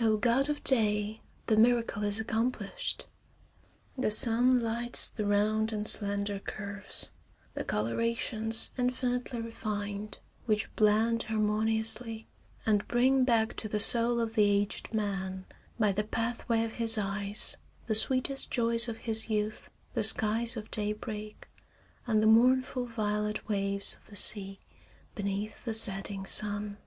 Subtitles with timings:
[0.00, 1.20] Oh, god of day!
[1.48, 3.08] The miracle is accomplished.
[3.98, 7.10] The sun lights the round and slender curves,
[7.52, 12.26] the colorations infinitely refined, which blend harmoniously,
[12.64, 15.44] and bring back to the soul of the aged man,
[15.78, 20.70] by the pathway of his eyes, the sweetest joys of his youth, the skies of
[20.70, 21.48] daybreak
[22.06, 24.58] and the mournful violet waves of the sea
[25.14, 26.78] beneath the setting sun.